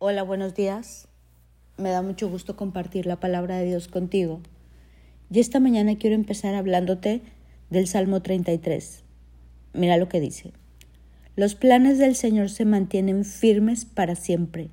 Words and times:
Hola, 0.00 0.22
buenos 0.22 0.54
días. 0.54 1.08
Me 1.76 1.90
da 1.90 2.02
mucho 2.02 2.28
gusto 2.28 2.54
compartir 2.54 3.04
la 3.04 3.18
palabra 3.18 3.56
de 3.56 3.64
Dios 3.64 3.88
contigo. 3.88 4.40
Y 5.28 5.40
esta 5.40 5.58
mañana 5.58 5.96
quiero 5.96 6.14
empezar 6.14 6.54
hablándote 6.54 7.20
del 7.68 7.88
Salmo 7.88 8.22
33. 8.22 9.02
Mira 9.72 9.96
lo 9.96 10.08
que 10.08 10.20
dice. 10.20 10.52
Los 11.34 11.56
planes 11.56 11.98
del 11.98 12.14
Señor 12.14 12.48
se 12.48 12.64
mantienen 12.64 13.24
firmes 13.24 13.86
para 13.86 14.14
siempre. 14.14 14.70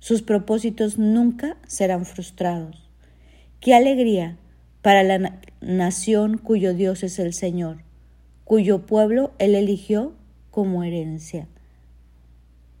Sus 0.00 0.22
propósitos 0.22 0.98
nunca 0.98 1.56
serán 1.68 2.04
frustrados. 2.04 2.90
Qué 3.60 3.76
alegría 3.76 4.38
para 4.82 5.04
la 5.04 5.38
nación 5.60 6.36
cuyo 6.36 6.74
Dios 6.74 7.04
es 7.04 7.20
el 7.20 7.32
Señor, 7.32 7.84
cuyo 8.42 8.86
pueblo 8.86 9.30
Él 9.38 9.54
eligió 9.54 10.14
como 10.50 10.82
herencia. 10.82 11.46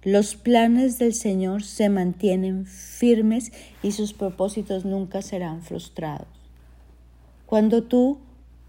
Los 0.04 0.36
planes 0.36 0.98
del 0.98 1.12
Señor 1.12 1.64
se 1.64 1.88
mantienen 1.88 2.66
firmes 2.66 3.50
y 3.82 3.90
sus 3.92 4.12
propósitos 4.12 4.84
nunca 4.84 5.22
serán 5.22 5.62
frustrados. 5.62 6.28
Cuando 7.46 7.82
tú 7.82 8.20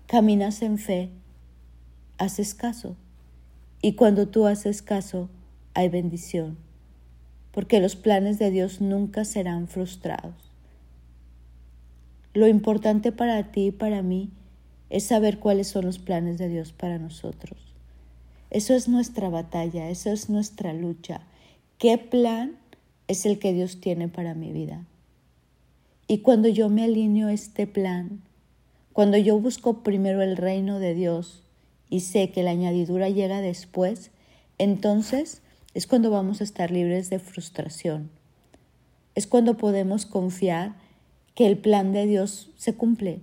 caminas 0.07 0.63
en 0.63 0.79
fe, 0.79 1.11
haces 2.17 2.55
caso. 2.55 2.95
Y 3.81 3.93
cuando 3.93 4.27
tú 4.27 4.47
haces 4.47 4.81
caso, 4.81 5.29
hay 5.75 5.87
bendición. 5.87 6.57
Porque 7.51 7.79
los 7.79 7.95
planes 7.95 8.39
de 8.39 8.49
Dios 8.49 8.81
nunca 8.81 9.23
serán 9.23 9.67
frustrados. 9.67 10.51
Lo 12.33 12.47
importante 12.47 13.11
para 13.11 13.51
ti 13.51 13.67
y 13.67 13.71
para 13.71 14.01
mí 14.01 14.31
es 14.89 15.03
saber 15.03 15.37
cuáles 15.37 15.67
son 15.67 15.85
los 15.85 15.99
planes 15.99 16.39
de 16.39 16.49
Dios 16.49 16.73
para 16.73 16.97
nosotros. 16.97 17.68
Eso 18.51 18.73
es 18.73 18.87
nuestra 18.87 19.29
batalla, 19.29 19.89
eso 19.89 20.11
es 20.11 20.29
nuestra 20.29 20.73
lucha. 20.73 21.21
¿Qué 21.77 21.97
plan 21.97 22.57
es 23.07 23.25
el 23.25 23.37
que 23.37 23.53
Dios 23.53 23.79
tiene 23.79 24.07
para 24.07 24.33
mi 24.33 24.51
vida? 24.51 24.85
Y 26.07 26.19
cuando 26.19 26.47
yo 26.47 26.69
me 26.69 26.83
alineo 26.83 27.27
a 27.27 27.33
este 27.33 27.67
plan, 27.67 28.21
cuando 28.93 29.17
yo 29.17 29.39
busco 29.39 29.83
primero 29.83 30.23
el 30.23 30.35
reino 30.35 30.79
de 30.79 30.95
Dios 30.95 31.43
y 31.89 31.99
sé 31.99 32.31
que 32.31 32.41
la 32.41 32.51
añadidura 32.51 33.09
llega 33.09 33.41
después, 33.41 34.09
entonces 34.57 35.43
es 35.75 35.85
cuando 35.85 36.09
vamos 36.09 36.41
a 36.41 36.43
estar 36.43 36.71
libres 36.71 37.11
de 37.11 37.19
frustración. 37.19 38.09
Es 39.13 39.27
cuando 39.27 39.57
podemos 39.57 40.07
confiar 40.07 40.75
que 41.35 41.45
el 41.45 41.57
plan 41.57 41.93
de 41.93 42.07
Dios 42.07 42.49
se 42.57 42.73
cumple. 42.73 43.21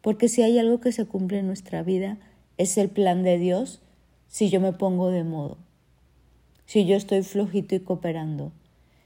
Porque 0.00 0.28
si 0.28 0.42
hay 0.42 0.58
algo 0.58 0.80
que 0.80 0.92
se 0.92 1.04
cumple 1.06 1.40
en 1.40 1.46
nuestra 1.46 1.82
vida, 1.82 2.18
es 2.56 2.78
el 2.78 2.88
plan 2.88 3.22
de 3.24 3.38
Dios 3.38 3.80
si 4.32 4.48
yo 4.48 4.60
me 4.60 4.72
pongo 4.72 5.10
de 5.10 5.24
modo, 5.24 5.58
si 6.64 6.86
yo 6.86 6.96
estoy 6.96 7.22
flojito 7.22 7.74
y 7.74 7.80
cooperando, 7.80 8.50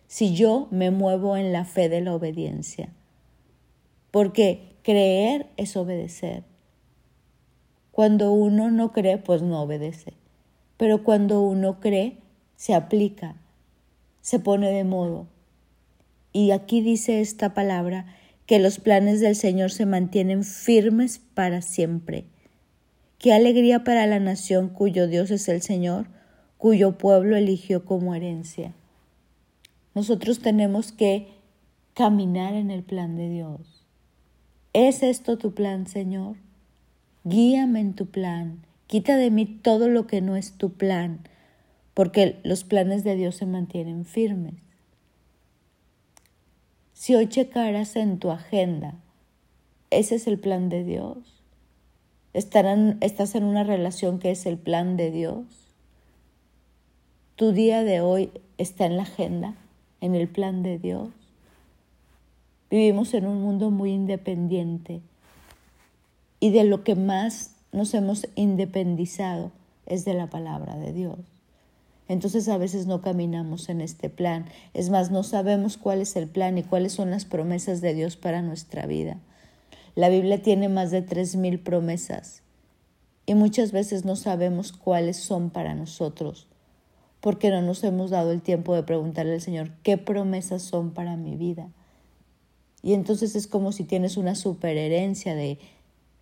si 0.06 0.36
yo 0.36 0.68
me 0.70 0.92
muevo 0.92 1.36
en 1.36 1.52
la 1.52 1.64
fe 1.64 1.88
de 1.88 2.00
la 2.00 2.14
obediencia. 2.14 2.90
Porque 4.12 4.76
creer 4.84 5.48
es 5.56 5.76
obedecer. 5.76 6.44
Cuando 7.90 8.30
uno 8.30 8.70
no 8.70 8.92
cree, 8.92 9.18
pues 9.18 9.42
no 9.42 9.60
obedece. 9.60 10.12
Pero 10.76 11.02
cuando 11.02 11.40
uno 11.40 11.80
cree, 11.80 12.18
se 12.54 12.74
aplica, 12.74 13.34
se 14.20 14.38
pone 14.38 14.70
de 14.70 14.84
modo. 14.84 15.26
Y 16.32 16.52
aquí 16.52 16.82
dice 16.82 17.20
esta 17.20 17.52
palabra 17.52 18.06
que 18.46 18.60
los 18.60 18.78
planes 18.78 19.20
del 19.20 19.34
Señor 19.34 19.72
se 19.72 19.86
mantienen 19.86 20.44
firmes 20.44 21.18
para 21.18 21.62
siempre. 21.62 22.26
Qué 23.18 23.32
alegría 23.32 23.82
para 23.82 24.06
la 24.06 24.20
nación 24.20 24.68
cuyo 24.68 25.06
Dios 25.06 25.30
es 25.30 25.48
el 25.48 25.62
Señor, 25.62 26.06
cuyo 26.58 26.98
pueblo 26.98 27.36
eligió 27.36 27.86
como 27.86 28.14
herencia. 28.14 28.74
Nosotros 29.94 30.40
tenemos 30.40 30.92
que 30.92 31.28
caminar 31.94 32.52
en 32.52 32.70
el 32.70 32.82
plan 32.82 33.16
de 33.16 33.30
Dios. 33.30 33.86
¿Es 34.74 35.02
esto 35.02 35.38
tu 35.38 35.54
plan, 35.54 35.86
Señor? 35.86 36.36
Guíame 37.24 37.80
en 37.80 37.94
tu 37.94 38.04
plan. 38.04 38.66
Quita 38.86 39.16
de 39.16 39.30
mí 39.30 39.46
todo 39.46 39.88
lo 39.88 40.06
que 40.06 40.20
no 40.20 40.36
es 40.36 40.52
tu 40.52 40.74
plan, 40.74 41.20
porque 41.94 42.38
los 42.44 42.64
planes 42.64 43.02
de 43.02 43.16
Dios 43.16 43.36
se 43.36 43.46
mantienen 43.46 44.04
firmes. 44.04 44.56
Si 46.92 47.14
hoy 47.14 47.28
checaras 47.28 47.96
en 47.96 48.18
tu 48.18 48.30
agenda, 48.30 48.94
ese 49.88 50.16
es 50.16 50.26
el 50.26 50.38
plan 50.38 50.68
de 50.68 50.84
Dios 50.84 51.35
estás 52.36 53.34
en 53.34 53.44
una 53.44 53.64
relación 53.64 54.18
que 54.18 54.30
es 54.30 54.44
el 54.44 54.58
plan 54.58 54.96
de 54.96 55.10
Dios. 55.10 55.44
Tu 57.36 57.52
día 57.52 57.82
de 57.82 58.00
hoy 58.00 58.30
está 58.58 58.84
en 58.84 58.96
la 58.96 59.04
agenda, 59.04 59.54
en 60.00 60.14
el 60.14 60.28
plan 60.28 60.62
de 60.62 60.78
Dios. 60.78 61.08
Vivimos 62.70 63.14
en 63.14 63.26
un 63.26 63.40
mundo 63.40 63.70
muy 63.70 63.92
independiente 63.92 65.00
y 66.38 66.50
de 66.50 66.64
lo 66.64 66.84
que 66.84 66.94
más 66.94 67.52
nos 67.72 67.94
hemos 67.94 68.26
independizado 68.34 69.50
es 69.86 70.04
de 70.04 70.14
la 70.14 70.28
palabra 70.28 70.76
de 70.76 70.92
Dios. 70.92 71.18
Entonces 72.08 72.48
a 72.48 72.58
veces 72.58 72.86
no 72.86 73.00
caminamos 73.00 73.68
en 73.68 73.80
este 73.80 74.10
plan. 74.10 74.46
Es 74.74 74.90
más, 74.90 75.10
no 75.10 75.22
sabemos 75.22 75.76
cuál 75.76 76.00
es 76.02 76.16
el 76.16 76.28
plan 76.28 76.58
y 76.58 76.62
cuáles 76.62 76.92
son 76.92 77.10
las 77.10 77.24
promesas 77.24 77.80
de 77.80 77.94
Dios 77.94 78.16
para 78.16 78.42
nuestra 78.42 78.86
vida. 78.86 79.18
La 79.96 80.08
Biblia 80.08 80.40
tiene 80.40 80.68
más 80.68 80.92
de 80.92 81.02
tres 81.02 81.34
mil 81.34 81.58
promesas 81.58 82.44
y 83.26 83.34
muchas 83.34 83.72
veces 83.72 84.04
no 84.04 84.14
sabemos 84.14 84.72
cuáles 84.72 85.16
son 85.16 85.50
para 85.50 85.74
nosotros 85.74 86.46
porque 87.26 87.50
no 87.50 87.60
nos 87.60 87.82
hemos 87.82 88.10
dado 88.10 88.30
el 88.30 88.40
tiempo 88.40 88.72
de 88.76 88.84
preguntarle 88.84 89.34
al 89.34 89.40
Señor 89.40 89.72
qué 89.82 89.98
promesas 89.98 90.62
son 90.62 90.92
para 90.92 91.16
mi 91.16 91.34
vida. 91.34 91.72
Y 92.84 92.92
entonces 92.92 93.34
es 93.34 93.48
como 93.48 93.72
si 93.72 93.82
tienes 93.82 94.16
una 94.16 94.36
superherencia 94.36 95.34
de, 95.34 95.58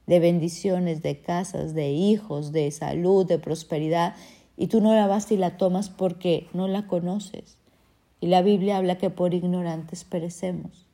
de 0.06 0.18
bendiciones, 0.18 1.02
de 1.02 1.20
casas, 1.20 1.74
de 1.74 1.91
hijos, 1.91 2.52
de 2.52 2.70
salud, 2.70 3.26
de 3.26 3.38
prosperidad, 3.38 4.14
y 4.56 4.68
tú 4.68 4.80
no 4.80 4.94
la 4.94 5.06
vas 5.06 5.30
y 5.30 5.36
la 5.36 5.58
tomas 5.58 5.91
porque 5.91 6.46
no 6.54 6.68
la 6.68 6.86
conoces. 6.86 7.58
Y 8.20 8.28
la 8.28 8.41
Biblia 8.41 8.78
habla 8.78 8.96
que 8.96 9.10
por 9.10 9.34
ignorantes 9.34 10.04
perecemos. 10.04 10.86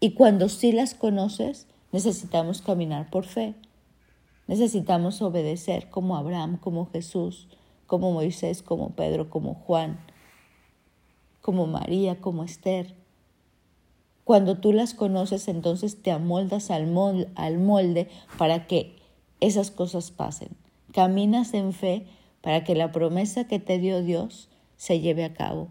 Y 0.00 0.12
cuando 0.12 0.48
sí 0.48 0.72
las 0.72 0.94
conoces, 0.94 1.66
Necesitamos 1.90 2.60
caminar 2.60 3.10
por 3.10 3.24
fe. 3.24 3.54
Necesitamos 4.46 5.22
obedecer 5.22 5.88
como 5.90 6.16
Abraham, 6.16 6.58
como 6.58 6.86
Jesús, 6.86 7.48
como 7.86 8.12
Moisés, 8.12 8.62
como 8.62 8.90
Pedro, 8.90 9.30
como 9.30 9.54
Juan, 9.54 9.98
como 11.40 11.66
María, 11.66 12.20
como 12.20 12.44
Esther. 12.44 12.94
Cuando 14.24 14.58
tú 14.58 14.72
las 14.72 14.92
conoces, 14.92 15.48
entonces 15.48 16.02
te 16.02 16.10
amoldas 16.10 16.70
al 16.70 16.86
molde, 16.86 18.08
para 18.36 18.66
que 18.66 18.96
esas 19.40 19.70
cosas 19.70 20.10
pasen. 20.10 20.50
Caminas 20.92 21.54
en 21.54 21.72
fe 21.72 22.06
para 22.42 22.64
que 22.64 22.74
la 22.74 22.92
promesa 22.92 23.44
que 23.44 23.58
te 23.58 23.78
dio 23.78 24.02
Dios 24.02 24.48
se 24.76 25.00
lleve 25.00 25.24
a 25.24 25.32
cabo 25.34 25.68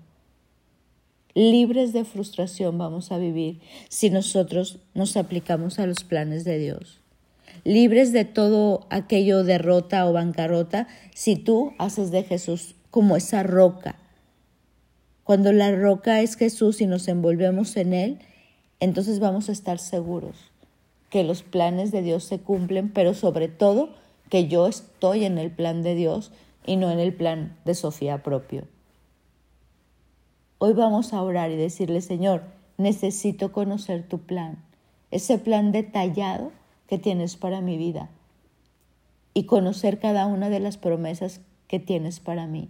libres 1.33 1.93
de 1.93 2.05
frustración 2.05 2.77
vamos 2.77 3.11
a 3.11 3.17
vivir 3.17 3.59
si 3.89 4.09
nosotros 4.09 4.79
nos 4.93 5.17
aplicamos 5.17 5.79
a 5.79 5.85
los 5.85 6.03
planes 6.03 6.43
de 6.43 6.57
Dios. 6.57 6.99
Libres 7.63 8.13
de 8.13 8.25
todo 8.25 8.87
aquello 8.89 9.43
derrota 9.43 10.07
o 10.07 10.13
bancarrota 10.13 10.87
si 11.13 11.35
tú 11.35 11.73
haces 11.77 12.11
de 12.11 12.23
Jesús 12.23 12.75
como 12.91 13.17
esa 13.17 13.43
roca. 13.43 13.95
Cuando 15.23 15.51
la 15.51 15.71
roca 15.73 16.21
es 16.21 16.35
Jesús 16.35 16.81
y 16.81 16.87
nos 16.87 17.07
envolvemos 17.07 17.75
en 17.77 17.93
Él, 17.93 18.19
entonces 18.79 19.19
vamos 19.19 19.49
a 19.49 19.51
estar 19.51 19.79
seguros 19.79 20.35
que 21.09 21.23
los 21.23 21.43
planes 21.43 21.91
de 21.91 22.01
Dios 22.01 22.23
se 22.23 22.39
cumplen, 22.39 22.91
pero 22.91 23.13
sobre 23.13 23.47
todo 23.47 23.89
que 24.29 24.47
yo 24.47 24.67
estoy 24.67 25.25
en 25.25 25.37
el 25.37 25.51
plan 25.51 25.81
de 25.81 25.95
Dios 25.95 26.31
y 26.65 26.75
no 26.75 26.91
en 26.91 26.99
el 26.99 27.13
plan 27.13 27.57
de 27.65 27.75
Sofía 27.75 28.23
propio. 28.23 28.67
Hoy 30.59 30.73
vamos 30.73 31.13
a 31.13 31.21
orar 31.21 31.51
y 31.51 31.55
decirle, 31.55 32.01
Señor, 32.01 32.43
necesito 32.77 33.51
conocer 33.51 34.07
tu 34.07 34.19
plan, 34.19 34.57
ese 35.11 35.37
plan 35.37 35.71
detallado 35.71 36.51
que 36.87 36.97
tienes 36.97 37.35
para 37.35 37.61
mi 37.61 37.77
vida 37.77 38.09
y 39.35 39.43
conocer 39.43 39.99
cada 39.99 40.25
una 40.25 40.49
de 40.49 40.59
las 40.59 40.77
promesas 40.77 41.41
que 41.67 41.79
tienes 41.79 42.19
para 42.19 42.47
mí. 42.47 42.69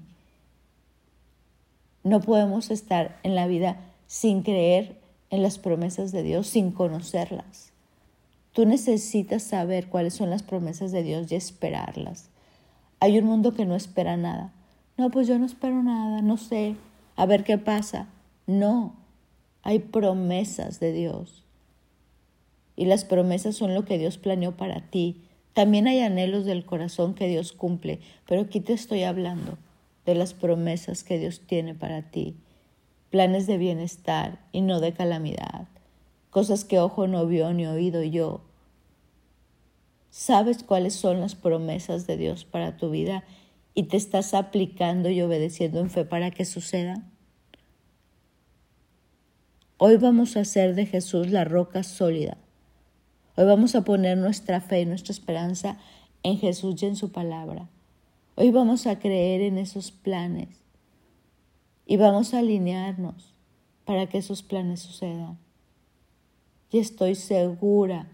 No 2.04 2.20
podemos 2.20 2.72
estar 2.72 3.20
en 3.24 3.36
la 3.36 3.48
vida 3.48 3.78
sin 4.06 4.44
creer 4.44 5.00
en 5.30 5.42
las 5.42 5.58
promesas 5.58 6.12
de 6.12 6.24
Dios, 6.24 6.48
sin 6.48 6.72
conocerlas. 6.72 7.72
Tú 8.52 8.66
necesitas 8.66 9.44
saber 9.44 9.88
cuáles 9.88 10.14
son 10.14 10.30
las 10.30 10.44
promesas 10.44 10.92
de 10.92 11.04
Dios 11.04 11.32
y 11.32 11.36
esperarlas. 11.36 12.30
Hay 13.00 13.18
un 13.18 13.26
mundo 13.26 13.54
que 13.54 13.66
no 13.66 13.76
espera 13.76 14.18
nada. 14.18 14.52
No, 14.98 15.10
pues 15.10 15.28
yo 15.28 15.40
no 15.40 15.46
espero 15.46 15.84
nada, 15.84 16.22
no 16.22 16.36
sé, 16.36 16.76
a 17.18 17.26
ver 17.26 17.44
qué 17.44 17.58
pasa. 17.58 18.08
No, 18.46 18.96
hay 19.64 19.80
promesas 19.80 20.80
de 20.80 20.94
Dios. 20.94 21.44
Y 22.78 22.86
las 22.86 23.04
promesas 23.04 23.56
son 23.56 23.74
lo 23.74 23.84
que 23.84 23.98
Dios 23.98 24.18
planeó 24.18 24.56
para 24.56 24.90
ti. 24.90 25.24
También 25.54 25.88
hay 25.88 26.00
anhelos 26.00 26.46
del 26.46 26.64
corazón 26.64 27.16
que 27.16 27.28
Dios 27.28 27.52
cumple, 27.52 28.00
pero 28.28 28.42
aquí 28.42 28.62
te 28.62 28.74
estoy 28.74 29.04
hablando 29.04 29.58
de 30.06 30.16
las 30.16 30.34
promesas 30.34 31.04
que 31.04 31.20
Dios 31.20 31.42
tiene 31.46 31.76
para 31.76 32.04
ti. 32.04 32.38
planes 33.10 33.48
de 33.48 33.58
bienestar 33.58 34.40
y 34.52 34.60
no 34.60 34.82
de 34.82 34.92
calamidad, 34.92 35.68
cosas 36.30 36.66
que 36.66 36.78
ojo 36.78 37.08
no 37.08 37.26
vio 37.26 37.54
ni 37.54 37.66
oído 37.66 38.04
yo. 38.04 38.42
Sabes 40.10 40.62
cuáles 40.62 40.94
son 40.94 41.22
las 41.22 41.34
promesas 41.34 42.06
de 42.06 42.18
Dios 42.18 42.44
para 42.44 42.76
tu 42.76 42.90
vida 42.90 43.24
y 43.78 43.84
te 43.84 43.96
estás 43.96 44.34
aplicando 44.34 45.12
y 45.12 45.22
obedeciendo 45.22 45.80
en 45.80 45.92
fe 45.92 46.04
para 46.04 46.32
que 46.32 46.46
suceda. 46.46 47.04
Hoy 49.78 49.98
vamos 49.98 50.36
a 50.36 50.40
hacer 50.40 50.74
de 50.74 50.88
Jesús 50.88 51.30
la 51.30 51.44
roca 51.44 51.84
sólida. 51.84 52.38
Hoy 53.36 53.46
vamos 53.46 53.76
a 53.76 53.84
poner 53.84 54.18
nuestra 54.18 54.62
fe 54.62 54.82
y 54.82 54.88
nuestra 54.88 55.12
esperanza 55.12 55.78
en 56.24 56.40
Jesús 56.40 56.82
y 56.82 56.88
en 56.88 56.96
su 56.96 57.12
palabra. 57.12 57.70
Hoy 58.34 58.50
vamos 58.50 58.88
a 58.88 58.98
creer 58.98 59.42
en 59.42 59.60
esos 59.60 59.92
planes 59.92 60.50
y 61.86 61.98
vamos 61.98 62.34
a 62.34 62.40
alinearnos 62.40 63.36
para 63.86 64.08
que 64.08 64.18
esos 64.18 64.42
planes 64.42 64.80
sucedan. 64.80 65.38
Y 66.72 66.80
estoy 66.80 67.14
segura 67.14 68.08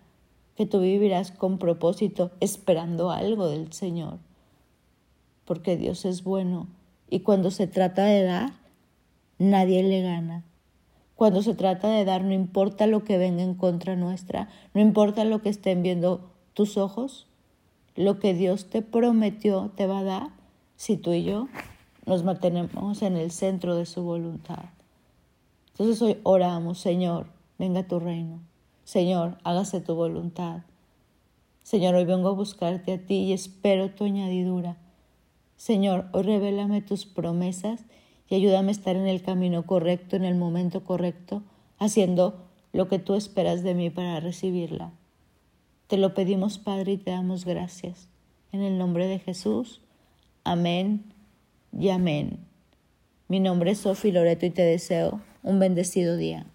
que 0.58 0.66
tú 0.66 0.82
vivirás 0.82 1.32
con 1.32 1.58
propósito 1.58 2.32
esperando 2.42 3.12
algo 3.12 3.48
del 3.48 3.72
Señor, 3.72 4.20
porque 5.46 5.78
Dios 5.78 6.06
es 6.06 6.24
bueno 6.24 6.68
y 7.10 7.20
cuando 7.20 7.52
se 7.52 7.68
trata 7.68 8.06
de 8.06 8.24
dar, 8.24 8.54
nadie 9.38 9.84
le 9.84 10.02
gana. 10.02 10.44
Cuando 11.16 11.44
se 11.44 11.54
trata 11.54 11.90
de 11.90 12.06
dar, 12.06 12.24
no 12.24 12.34
importa 12.34 12.88
lo 12.88 13.04
que 13.04 13.18
venga 13.18 13.44
en 13.44 13.54
contra 13.54 13.96
nuestra, 13.96 14.50
no 14.74 14.82
importa 14.82 15.24
lo 15.24 15.42
que 15.42 15.50
estén 15.50 15.84
viendo 15.84 16.32
tus 16.54 16.78
ojos, 16.78 17.28
lo 17.96 18.20
que 18.20 18.34
Dios 18.34 18.70
te 18.70 18.82
prometió 18.82 19.72
te 19.76 19.86
va 19.86 20.00
a 20.00 20.04
dar 20.04 20.30
si 20.76 20.98
tú 20.98 21.14
y 21.14 21.24
yo 21.24 21.48
nos 22.06 22.24
mantenemos 22.24 23.02
en 23.02 23.16
el 23.16 23.32
centro 23.32 23.76
de 23.76 23.86
su 23.86 24.04
voluntad. 24.04 24.66
Entonces 25.72 26.02
hoy 26.02 26.18
oramos, 26.24 26.80
Señor, 26.80 27.28
venga 27.58 27.88
tu 27.88 28.00
reino. 28.00 28.40
Señor, 28.84 29.38
hágase 29.44 29.82
tu 29.82 29.96
voluntad. 29.96 30.64
Señor, 31.64 31.96
hoy 31.96 32.06
vengo 32.06 32.30
a 32.30 32.34
buscarte 32.34 32.94
a 32.94 32.98
ti 32.98 33.16
y 33.16 33.34
espero 33.34 33.92
tu 33.92 34.04
añadidura. 34.04 34.78
Señor, 35.58 36.08
hoy 36.12 36.24
revélame 36.24 36.82
tus 36.82 37.06
promesas 37.06 37.86
y 38.30 38.36
ayúdame 38.36 38.70
a 38.70 38.72
estar 38.72 38.96
en 38.96 39.08
el 39.08 39.22
camino 39.22 39.66
correcto, 39.66 40.16
en 40.16 40.26
el 40.26 40.36
momento 40.36 40.84
correcto, 40.84 41.44
haciendo 41.78 42.44
lo 42.72 42.88
que 42.88 43.00
tú 43.00 43.16
esperas 43.16 43.64
de 43.64 43.76
mí 43.76 43.90
para 43.90 44.20
recibirla. 44.20 44.92
Te 45.88 45.98
lo 45.98 46.14
pedimos, 46.14 46.58
Padre, 46.58 46.94
y 46.94 46.98
te 46.98 47.12
damos 47.12 47.46
gracias. 47.46 48.10
En 48.52 48.62
el 48.62 48.78
nombre 48.78 49.08
de 49.08 49.20
Jesús. 49.20 49.82
Amén 50.44 51.04
y 51.78 51.90
amén. 51.90 52.40
Mi 53.28 53.40
nombre 53.40 53.72
es 53.72 53.80
Sofi 53.80 54.12
Loreto 54.12 54.46
y 54.46 54.50
te 54.50 54.64
deseo 54.64 55.22
un 55.44 55.60
bendecido 55.60 56.18
día. 56.18 56.46